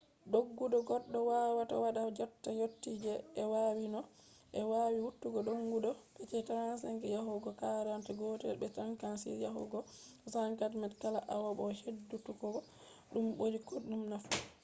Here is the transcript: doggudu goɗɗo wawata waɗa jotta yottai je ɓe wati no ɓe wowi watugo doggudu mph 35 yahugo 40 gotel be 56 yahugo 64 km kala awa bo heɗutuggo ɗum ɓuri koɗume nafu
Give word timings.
doggudu 0.33 0.77
goɗɗo 0.89 1.19
wawata 1.29 1.75
waɗa 1.83 2.01
jotta 2.17 2.49
yottai 2.59 2.95
je 3.03 3.11
ɓe 3.33 3.41
wati 3.53 3.85
no 3.93 3.99
ɓe 4.51 4.59
wowi 4.71 4.99
watugo 5.07 5.39
doggudu 5.47 5.91
mph 6.19 6.33
35 6.49 7.05
yahugo 7.15 7.49
40 7.61 8.11
gotel 8.19 8.55
be 8.61 8.67
56 8.75 9.43
yahugo 9.45 9.77
64 10.25 10.57
km 10.69 10.83
kala 11.01 11.19
awa 11.33 11.49
bo 11.57 11.65
heɗutuggo 11.79 12.47
ɗum 13.11 13.25
ɓuri 13.37 13.57
koɗume 13.67 13.97
nafu 14.11 14.29